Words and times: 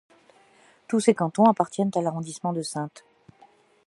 Tous 0.87 0.99
ces 0.99 1.13
cantons 1.13 1.45
appartiennent 1.45 1.91
à 1.93 2.01
l'arrondissement 2.01 2.53
de 2.53 2.63
Saintes. 2.63 3.05